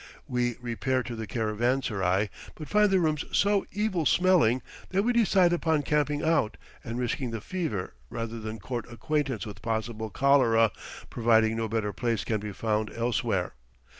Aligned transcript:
We 0.27 0.55
repair 0.59 1.03
to 1.03 1.15
the 1.15 1.27
caravanserai, 1.27 2.31
but 2.55 2.67
find 2.67 2.89
the 2.89 2.99
rooms 2.99 3.23
so 3.31 3.67
evil 3.71 4.07
smelling 4.07 4.63
that 4.89 5.03
we 5.03 5.13
decide 5.13 5.53
upon 5.53 5.83
camping 5.83 6.23
out 6.23 6.57
and 6.83 6.97
risking 6.97 7.29
the 7.29 7.39
fever 7.39 7.93
rather 8.09 8.39
than 8.39 8.57
court 8.57 8.91
acquaintance 8.91 9.45
with 9.45 9.61
possible 9.61 10.09
cholera, 10.09 10.71
providing 11.11 11.55
no 11.55 11.67
better 11.67 11.93
place 11.93 12.23
can 12.23 12.39
be 12.39 12.51
found 12.51 12.91
elsewhere. 12.93 13.53